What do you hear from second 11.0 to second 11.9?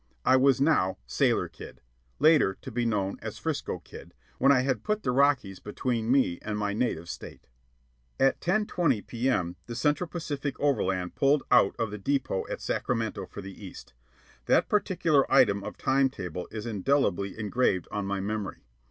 pulled out